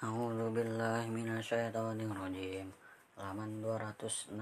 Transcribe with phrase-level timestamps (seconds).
[0.00, 2.72] A'udzu billahi minasyaitonir rajim.
[3.20, 4.32] Halaman 268.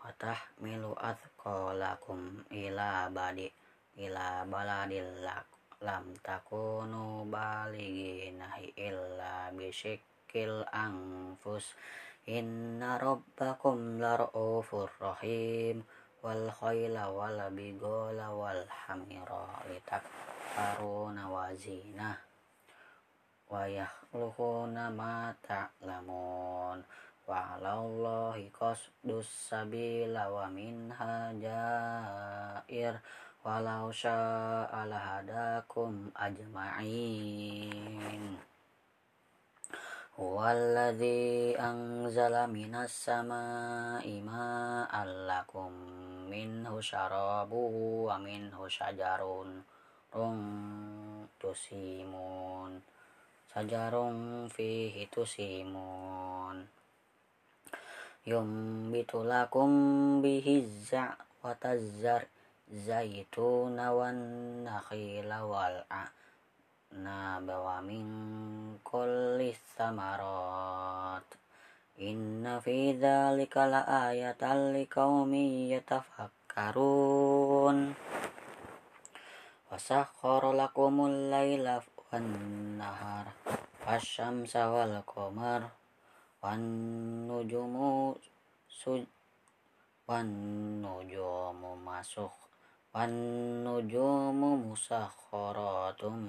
[0.00, 3.52] Wa tahmilu athqalakum ila badi
[4.00, 5.20] ila baladil
[5.84, 11.76] lam takunu baliginahi illa bisyikil anfus.
[12.24, 15.84] Inna rabbakum lar'ufur rahim
[16.24, 22.33] wal khayla wal bigola wal hamira litakfaruna wazinah
[23.54, 26.82] wa yakhluquna ma ta'lamun.
[27.30, 32.98] Wa 'alallahi qasdus sabila wa minha jair.
[33.46, 37.44] Walau syaa lahadakum ajma'in.
[40.14, 45.74] Huwallazi anzala minas sama'i ma'an lakum
[46.30, 49.60] minhu syarabu wa minhu syajarun.
[50.14, 50.38] Rum
[53.54, 56.66] tusimun sajarun fihi tusimun
[58.26, 62.26] yumbitu lakum bihi za' wa tazzar.
[62.64, 64.16] Zaituna wan
[64.64, 68.08] nakhila wal a'naba wa min
[68.80, 71.28] kulli thamarat.
[72.00, 77.92] Inna fi dzalika la ayatan liqaumin yatafakkarun.
[79.68, 81.84] Wasakhkhara lakumul laila
[82.78, 83.26] nahar
[83.82, 85.66] wasyamsa wal qamar
[86.38, 86.62] wan
[87.26, 88.14] nujumu
[88.70, 89.02] suj
[90.06, 90.28] wan
[90.78, 92.30] nujumu masuk
[92.94, 93.10] wan
[93.66, 96.20] nujumu musakhkharatum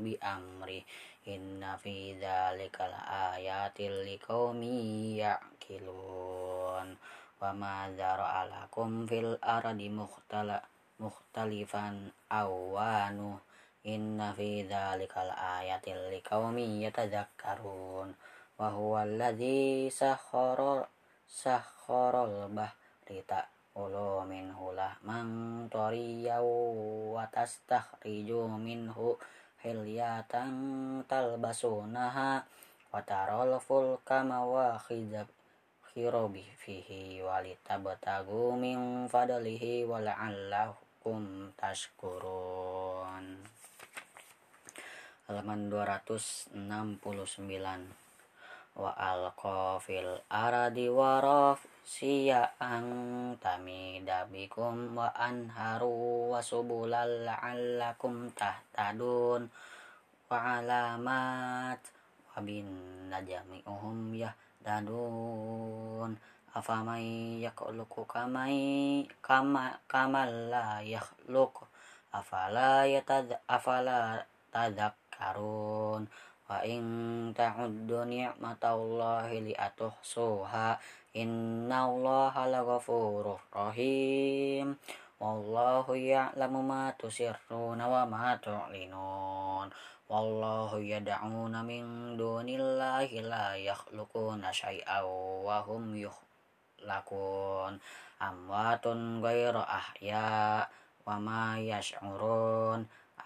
[0.00, 0.86] bi amri
[1.28, 2.88] inna fi dzalika
[3.36, 6.96] ayatil liqaumi ya'qilun
[7.36, 7.50] wa
[13.86, 18.10] Inna fi dzalikal ayatil liqaumin yatadzakkarun.
[18.58, 20.88] Wa huwa alladzi sakhkhara
[21.28, 25.28] sakhkharal bahri ta'ulu minhu lahman
[25.70, 26.42] tariyaw
[27.14, 29.14] wa tastakhriju minhu
[29.62, 30.54] hilyatan
[31.06, 32.42] talbasunaha
[32.88, 35.28] wa taral fulka mawakhidab
[35.86, 43.07] khirobi fihi walitabtagu min fadlihi wa la'allakum tashkurun
[45.28, 46.56] halaman 269
[48.80, 59.52] wa alqa fil aradi waraf siya'an tamida bikum wa anharu wa subulal la'allakum tahtadun.
[60.32, 61.84] Wa alamat
[62.32, 62.64] wa bin
[63.12, 66.16] najmi uhum yahdadun
[66.56, 71.68] afamay yakhluqu kamay kama kamal la yakhluq.
[72.16, 76.06] Afala yatad afala tadak karun
[76.48, 80.78] wa in ta'uddu ni'matallahi li atuhsuha
[81.12, 84.78] innallaha laghafurur rahim
[85.18, 89.66] wallahu ya'lamu ma tusirruna wa ma tu'linun
[90.08, 95.04] wallahu yad'una min dunillahi la yakhluquna syai'aw
[95.44, 97.76] wa hum yukhlaqun
[98.22, 100.64] amwatun ghairu ahya
[101.04, 101.20] wa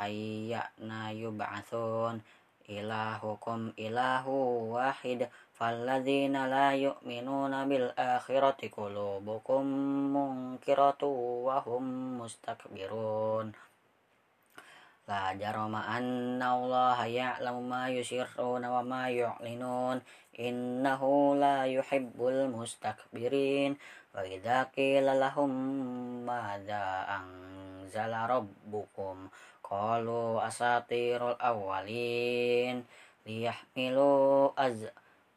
[0.02, 2.16] ma yash'urun ayyana yub'atsun
[2.66, 5.28] ilahukum ilahu wahid.
[5.52, 9.62] Falladzina la yu'minuna bil akhirati qulubukum
[10.10, 11.06] munkiratu
[11.46, 13.54] wa hum mustakbirun.
[15.06, 20.02] La jarama anna allaha ya'lamu ma yusirruna wa ma yu'linun.
[20.34, 23.78] Innahu la yuhibbul mustakbirin.
[24.12, 25.52] Wa idza qila lahum
[26.26, 29.30] madza anzala rabbukum
[29.72, 32.84] qalu asatirul awwalin
[33.24, 34.84] liyahmilu az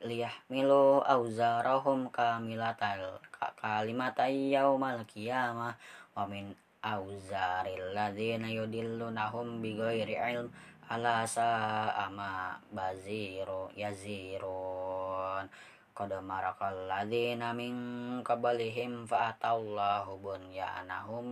[0.04, 3.16] liyahmilu auzarahum kamilatal
[3.56, 5.80] kalimatay yaumal qiyamah
[6.20, 6.52] wa min
[6.84, 10.52] auzaril ladzina yudillunahum bighairi ilm
[10.92, 15.48] ala sa'ama baziru yazirun.
[15.96, 17.74] Qad marakal ladzina min
[18.20, 21.26] qablihim fa atallahu bunyanahum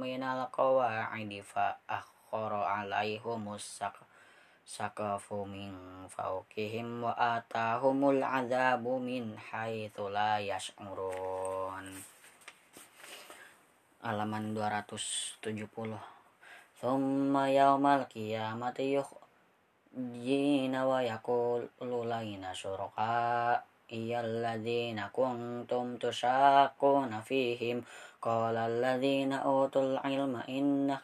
[0.00, 1.76] minal qawa'idi fa
[2.26, 3.94] akhara alaihumus sak
[4.66, 5.70] sakafu min
[6.10, 11.86] fawqihim wa atahumul azabu min haitsu la yash'urun.
[14.02, 15.94] Halaman 270
[16.82, 27.86] Thumma yaumal qiyamati yukhjina wa yaqulu laina syuraka iyalladzina kuntum tusyaquna fihim.
[28.18, 28.66] Qala
[29.46, 30.98] utul ilma inna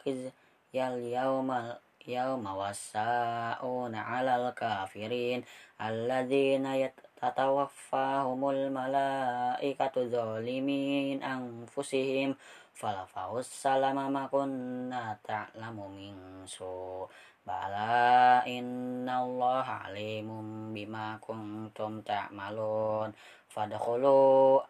[0.73, 5.45] yal yaumal yawma wasa'una 'alal kafirin
[5.79, 6.75] alladzina
[7.15, 12.35] tatawaffahumul malaikatu zalimin anfusihim
[12.75, 17.07] falafaus salama ma kunna ta'lamu min su.
[17.43, 23.11] Bala innallaha alimum bima kuntum ta'malun.
[23.51, 24.63] Fadkhulu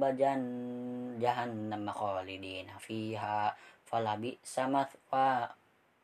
[0.00, 0.42] bajan
[1.20, 3.52] jahannam khalidina fiha
[3.94, 4.82] falabi sama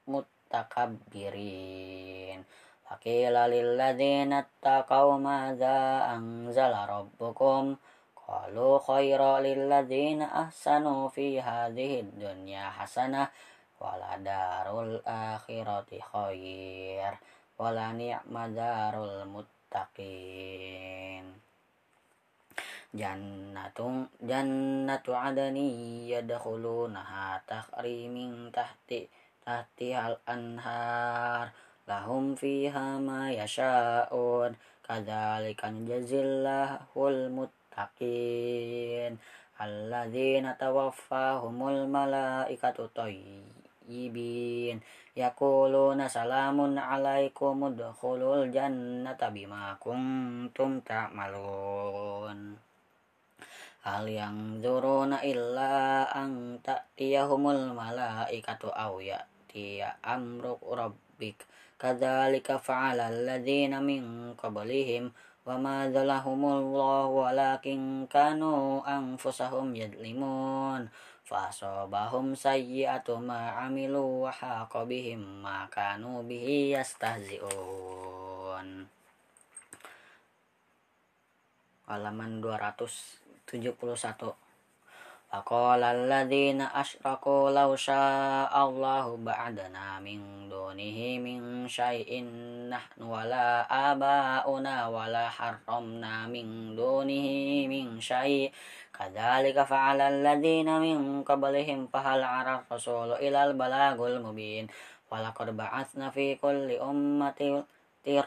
[0.06, 2.38] mutakabbirin.
[2.86, 7.74] Fakila lilladzina attaqaw madza anzala rabbukum.
[8.14, 13.26] Qalu khayra lilladzina ahsanu fi hadhihi dunya hasanah
[13.82, 17.18] waladarul akhirati khair
[17.58, 20.39] wala ni'ma darul muttaqin
[22.90, 29.06] jannatung jannatu adani yadkhulunaha takhri min tahti
[29.46, 31.54] tahtihal anhar.
[31.90, 34.54] Lahum fiha ma yasha'un
[34.86, 39.18] kadzalika najzillahul muttaqin
[39.58, 44.78] alladzina tawaffahumul malaikatu tayyibin
[45.18, 52.69] yaquluna salamun alaikum udkhulul jannata bima kuntum ta'malun
[53.80, 61.48] hal yang zuruna illa ang ta'tiyahumul malaikatu aw ya'tiya amru rabbik.
[61.80, 65.08] Kadzalika fa'ala alladzina min qablihim
[65.48, 70.92] wa ma zalahumullahu walakin kanu anfusahum yadlimun
[71.24, 78.68] fasobahum sayyi'atu ma amilu wa haqa bihim ma kanu bihi yastahzi'un.
[81.88, 84.30] Halaman 200 71
[85.30, 87.70] Faqala alladhina asyraku law
[88.50, 98.50] Allahu ba'dana min dunihi min syai'in nahnu wala aba'una wala harramna min dunihi min syai'
[98.90, 104.66] kadzalika fa'ala alladhina min qablihim fahal 'ala rasulu ilal balagul mubin.
[105.10, 107.62] Walaqad ba'atsna fi kulli ummatin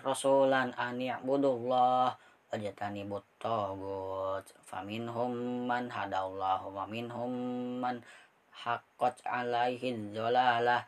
[0.04, 2.16] rasulan an ya'budullah
[2.54, 7.34] wajatani buttagut faminhum man hadallahu wa minhum
[7.82, 8.06] man
[8.54, 10.86] haqqat alaihi dhalalah.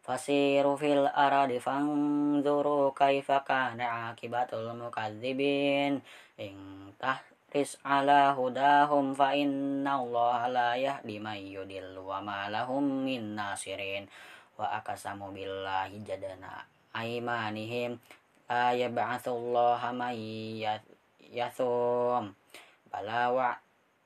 [0.00, 6.00] Fasiru fil aradi fanzuru kaifa kana akibatul mukadzibin
[6.38, 6.54] in
[6.96, 14.06] tahris ala hudahum fa inna allaha la yahdi man yudillu wa ma lahum min nasirin.
[14.56, 16.64] Wa akasamu billahi jadana
[16.96, 18.00] aimanihim
[18.48, 20.16] la yab'athullaha man
[21.30, 22.34] yasum.
[22.90, 23.56] Balawa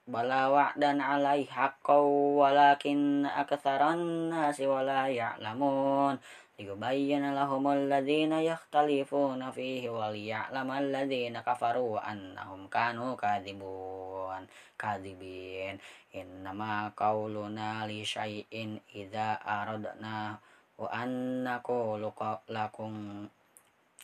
[0.04, 2.04] balawa dan alaih haqqaw
[2.36, 6.20] walakin aksaran nasi wala ya'lamun.
[6.54, 14.46] Liyubayyana lahum alladhina yakhtalifuna fihi wal ya'lam alladhina kafaru annahum kanu kadhibun
[14.78, 15.82] kadhibin.
[16.14, 20.38] Innama qawluna li syai'in idza aradna
[20.78, 22.14] wa annaqulu
[22.52, 23.26] lakum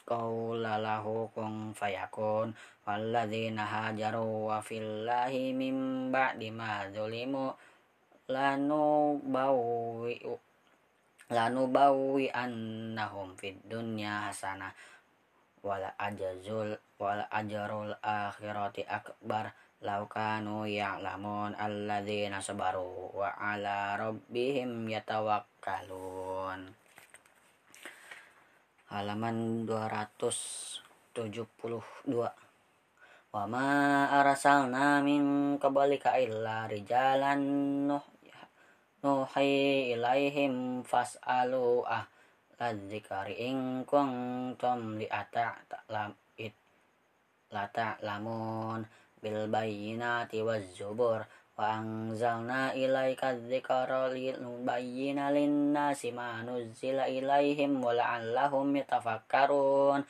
[0.08, 2.52] qawla lahu kun fayakun
[2.86, 7.52] walladzina hajaru wa fillahi min ba'di ma zulimu
[8.30, 10.18] lanu bawi
[11.30, 14.74] lanu bawi annahum fid dunya hasanah
[15.60, 26.68] wala ajazul wala ajarul akhirati akbar laukanu ya'lamun alladzina sabaru wa ala rabbihim yatawakkalun
[28.90, 31.14] halaman 272
[33.30, 37.40] wa ma arsalna min qablika illa rijalan
[37.86, 38.04] nuh
[39.00, 42.06] nuhi ilaihim fas'alu ah.
[42.60, 46.52] Ladzikari in kuntum li ata'lam it
[47.48, 48.84] la ta'lamun
[49.16, 51.24] bil bayyinati waz zubur
[51.60, 60.00] wa anzalna ilaika dzikra linubayyina lin-nasi ma nuzzila ilaihim wa la'allahum yatafakkarun.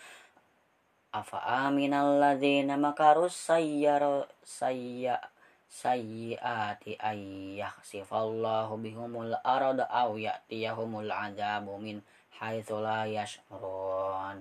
[1.11, 5.19] Afa aminal ladzina makarus sayyara sayya
[5.67, 11.99] sayyiati ay yakhsifallahu bihumul arda aw ya'tiyahumul adzabu min
[12.39, 14.39] haitsu la yash'urun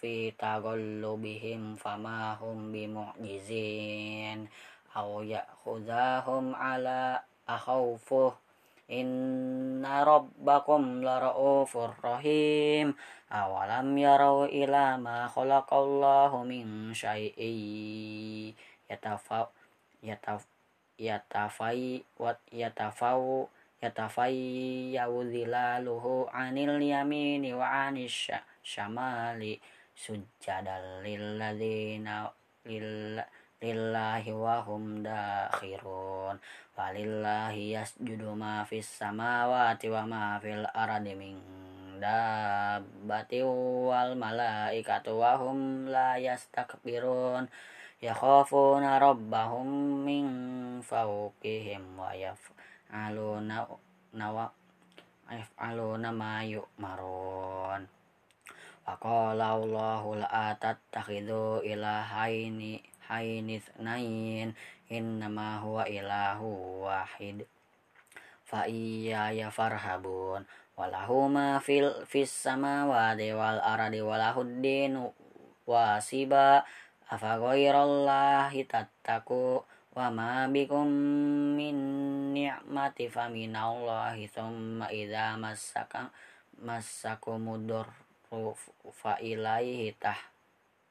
[0.00, 4.48] في تغلبهم فما هم بمعجزين
[4.96, 8.32] أو يأخذهم على أخوفه
[8.90, 12.94] إن ربكم لرؤوف رحيم
[13.32, 17.40] أولم يروا إلى ما خلق الله من شيء
[18.90, 19.26] يتف
[20.02, 20.46] يتف
[20.98, 22.02] يتفي
[22.52, 23.46] يتفو
[23.82, 29.58] يتفيأ ظلاله عن اليمين وعن الشمال
[29.98, 32.30] sujjadal lilladzina
[33.58, 36.38] lillahi wa hum dakhirun.
[36.78, 41.42] Walillahi yasjudu ma fis samawati wa ma fil ardi min
[41.98, 47.50] dabbati wal malaikatu wa hum la yastakbirun.
[47.98, 49.66] Yakhafuna rabbahum
[50.06, 50.26] min
[50.78, 53.66] fawqihim wa yaf'aluna
[54.14, 54.46] nawa
[55.26, 57.97] yaf'aluna ma yu'marun
[58.88, 64.56] wa qala Allahu la tattakhidhu ilahaini haini nain
[64.88, 67.44] innama huwa ilahu wahid.
[68.48, 75.12] Fa iya ya farhabun walahu ma fil fis samawati wal ardi walahu dinu
[75.68, 76.64] wasiba.
[77.12, 79.60] Afa ghairallahi tattaku
[79.92, 80.88] wa ma bikum
[81.60, 81.76] min
[82.32, 86.08] ni'mati fa minallahi thumma idza massaka
[86.64, 87.68] massakumud
[88.92, 90.20] fa ilaihi tah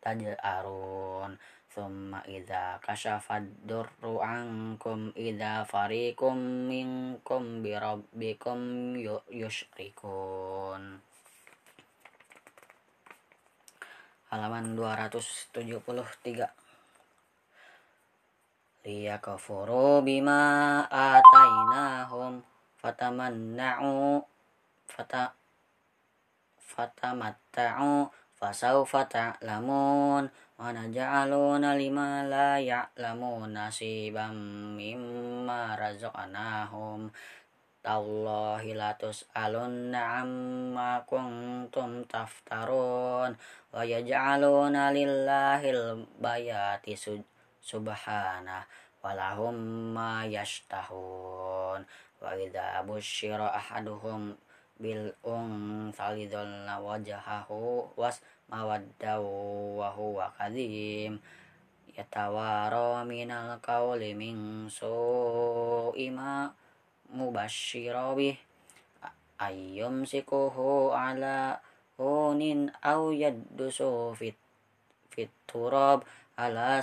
[0.01, 1.37] taj'arun
[1.69, 8.97] thumma idza kashafad durru ankum idza farikum minkum bi rabbikum
[9.29, 10.97] yusyrikun.
[14.33, 15.61] Halaman 273
[18.81, 20.41] liyakfuru bima
[20.89, 22.41] atainahum
[22.81, 24.25] fatamanna'u
[24.89, 25.36] fata
[26.67, 30.27] fatamatta'u fasawfa ta'lamun
[30.59, 34.35] wa naj'aluna lima la ya'lamuna nasiban
[34.75, 37.09] mimma razaqnahum.
[37.87, 43.31] Tallahi latus alunna amma kuntum taftarun
[43.71, 46.99] wa yaj'aluna lillahil bayati
[47.63, 48.67] subhana
[48.99, 49.55] walahum
[49.95, 51.87] ma yashtahun.
[52.17, 54.35] Wa idza busyira ahaduhum
[54.77, 59.21] bil unsalidolna wajahahu was mawaddaw
[59.77, 61.19] wa huwa kadhim.
[61.97, 66.53] Yatawara minal qawli min su'ima
[67.09, 68.37] mubashshira bih.
[69.37, 71.61] Ayyum sikuhu ala
[71.97, 74.37] hunin aw yaddusu fit
[75.13, 76.05] fit turab
[76.37, 76.77] ala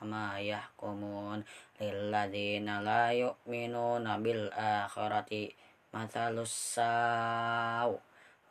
[0.00, 1.44] ma yahkumun
[1.76, 5.52] lilladzina la yu'minuna bil akhirati
[5.96, 7.88] mathalus saw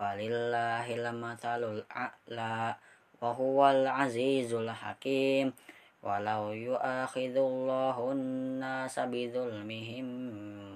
[0.02, 2.74] walillahil mathalul a'la
[3.22, 5.54] wa huwal azizul hakim.
[6.06, 10.06] Walau yu'akhidullahu an-nasa bidzulmihim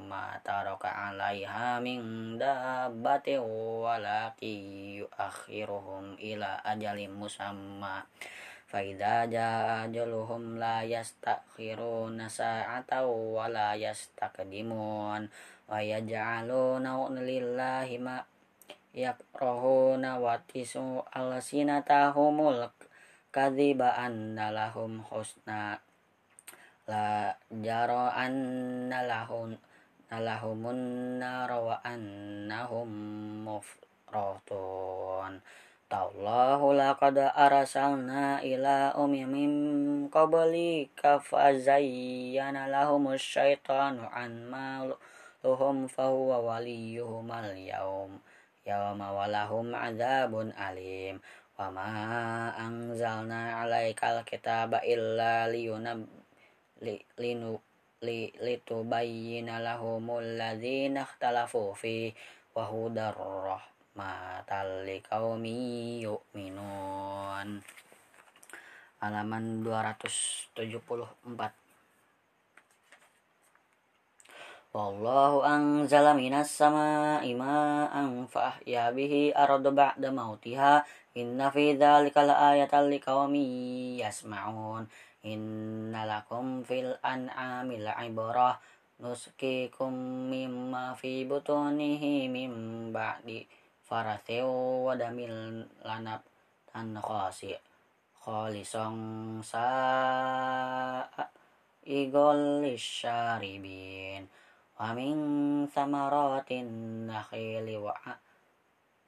[0.10, 4.54] ma taraka 'alaiha min dabbati walaki
[5.06, 8.02] yu'akhiruhum ila ajalin musamma
[8.70, 15.26] fa idza jaa ajaluhum la yastakhiruna sa'atan wa la yastaqdimun
[15.66, 18.22] wa yaj'aluna lillahi ma
[18.94, 22.70] yakrahuna wa tisu alsinatahumul
[23.34, 25.82] kadhiba anna lahum husna
[26.86, 29.58] la jaro anna lahum
[35.94, 48.20] الله لقد أرسلنا إلى أمم قبلك فزين لهم الشيطان أعمالهم فهو وليهم اليوم
[48.68, 51.22] يوم ولهم عذاب أليم
[51.60, 51.90] وما
[52.60, 56.08] أنزلنا عليك الكتاب إلا لينب
[58.42, 62.14] لتبين لهم الذين اختلفوا فيه
[62.56, 67.60] وهدى الرحمن rahmatal liqaumi yu'minun
[69.04, 71.52] halaman 274
[74.70, 80.86] Wallahu anzala minas sama'i ma'an fa ahya bihi arda ba'da mautiha.
[81.18, 84.86] Inna fi dzalika laayatan liqaumin yasma'un.
[85.26, 88.62] Inna lakum fil an'ami la'ibrah
[89.02, 93.59] nuskikum mimma fi butunihi mim ba'di
[93.90, 96.22] farathiu wa damil lanab
[96.70, 97.58] tan khasi
[98.22, 101.26] khalisong sa'a
[101.90, 104.30] igol syaribin
[104.78, 105.18] wa min
[105.74, 107.98] samaratin nakhili wa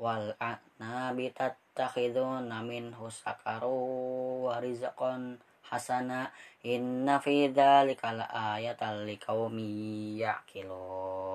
[0.02, 5.38] wal a'nabi tattakhiduna minhu sakaru wa rizqan
[5.70, 6.34] hasana.
[6.66, 11.31] Inna fi dzalika laayatan liqaumi yaqilun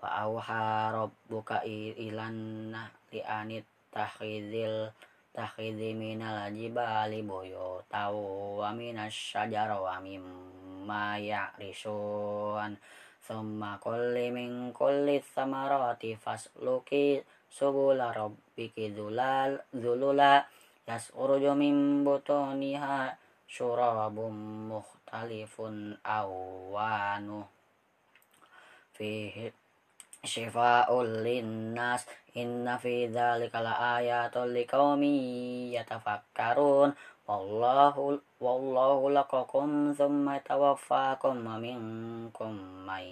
[0.00, 2.72] wa auha rabbuka ilan
[3.12, 4.88] li anit takhidil
[5.36, 8.16] takhidhi minal jibali buyutaw
[8.60, 12.80] wa minas syajara wa mimma ya'rishun.
[13.20, 20.42] Thumma kulli min kulli thamarati fasluki subula rabbiki dhulal dhulula
[20.88, 23.14] yas'uruju min butuniha
[23.46, 24.34] syurabum
[24.70, 27.46] mukhtalifun awanu
[28.94, 29.59] fihi
[30.20, 32.04] syifa'ul linnas
[32.36, 36.92] inna fi dzalika laayatul liqaumin yatafakkarun.
[37.30, 43.06] Wallahu wallahu laqakum thumma tawaffakum wa minkum may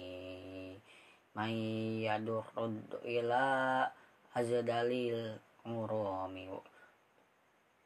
[1.31, 1.55] may
[2.03, 3.87] yadurud ila
[4.35, 6.51] azdalil urumi.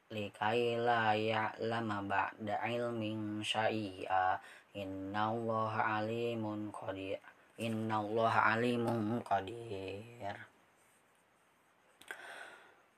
[0.09, 4.41] Likai la ya'lama ba'da ilmin syai'a.
[4.73, 7.21] Innallaha alimun qadir
[7.57, 10.37] innallaha alimun qadir.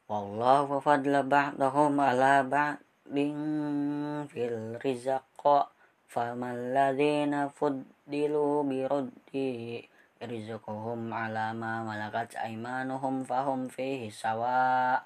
[0.06, 2.78] Wallahu fadla ba'dahum ala ba'd
[3.10, 3.34] bin
[4.30, 5.70] fil rizqa
[6.06, 9.82] faman ladina fuddilu biruddi
[10.22, 14.98] rizquhum ala ma malakat aymanuhum fahum fihi sawa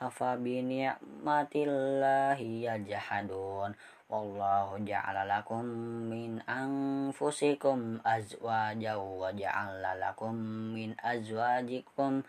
[0.00, 3.74] afa bi ni'matillahi yajhadun
[4.06, 5.66] wallahu ja'ala lakum
[6.06, 10.38] min anfusikum azwaja wa ja'ala lakum
[10.78, 12.22] min azwajikum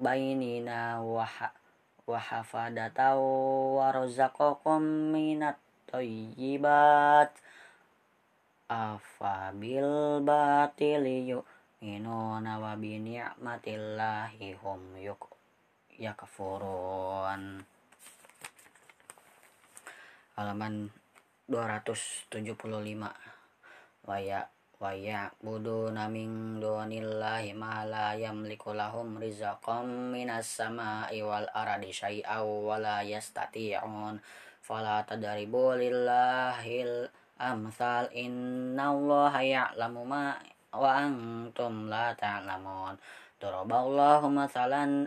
[0.00, 1.28] bainina wa
[2.08, 3.14] wahafadata
[3.76, 5.60] warzaqakum minat
[5.92, 7.30] thayyibat
[8.72, 15.28] afabil batili yu'minuna wa bi ni'matillahi hum yuk
[16.00, 17.62] yakfurun.
[20.32, 20.88] Halaman
[21.52, 23.12] 275
[24.08, 24.48] waya
[24.82, 32.82] waya budu naming dunillahi ma la yamliku lahum rizqam minas sama'i wal ardi syai'aw wa
[32.82, 34.18] la yastati'un.
[34.58, 37.06] Fala tadribu lillahil
[37.38, 38.10] amsal.
[38.10, 40.34] Innallaha ya'lamu ma
[40.74, 42.98] wa antum la ta'lamun.
[43.38, 45.06] Daraballahu masalan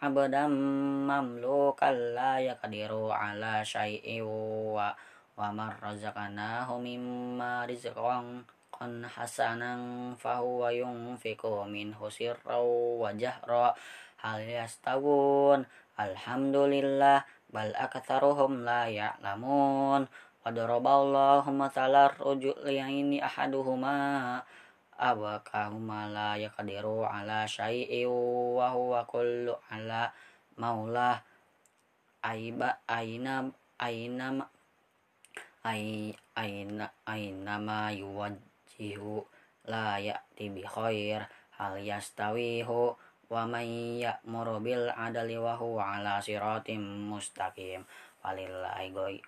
[0.00, 0.56] abdam
[1.04, 4.96] mamlukan la yaqdiru ala syai'in wa
[5.36, 8.44] wa mar razaqnahu mimma rizqan
[8.82, 13.74] rizqan hasanan fahuwa yunfiqu minhu sirra wa jahra
[14.18, 15.62] hal yastawun.
[15.94, 20.10] Alhamdulillah bal aktsaruhum la ya'lamun.
[20.42, 24.42] Wa daraballahu mathalar rajulaini ahaduhuma.
[24.98, 30.10] Abakahuma la yaqdiru ala syai'in wa huwa kullu ala
[30.58, 31.22] maulah.
[32.22, 33.46] Aiba aina
[33.78, 34.42] aina
[35.62, 37.90] aina aina ma
[39.70, 41.22] la ya'ti bi khair
[41.54, 42.98] hal yastawihu
[43.30, 47.86] wa may ya'muru bil adli wa huwa ala siratim mustaqim.
[48.22, 49.22] Walillahi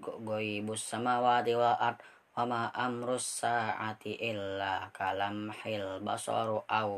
[0.00, 1.98] ghaibus samawati wal ard
[2.38, 6.90] wa ma amrus sa'ati illa kalam hil basaru aw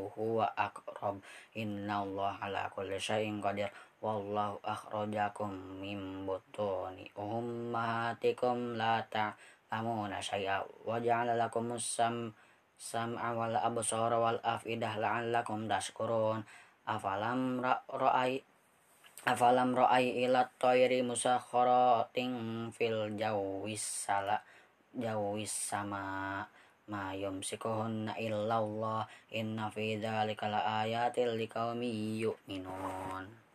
[4.03, 9.31] wallahu akhrajakum min butuni ummahatikum la ta'
[9.73, 12.29] ta'lamuna syai'a wa ja'ala lakum sam
[12.77, 16.45] sam'a wal absara wal afidah la'allakum tashkurun.
[16.85, 17.57] Afalam
[17.89, 18.37] ra'ai
[19.25, 24.37] afalam ra'ai ila tayri musakharatin fil jawis sala
[24.93, 26.45] jawis sama
[26.91, 29.09] ma yumsikuhunna illallah.
[29.33, 33.42] Inna fi dzalika laayatil liqaumin yu'minun